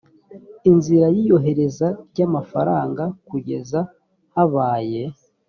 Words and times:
inzira 0.69 1.05
y 1.15 1.17
iyohereza 1.23 1.87
ry 2.09 2.19
amafaranga 2.27 3.03
kugeza 3.29 3.79
habaye 4.33 5.03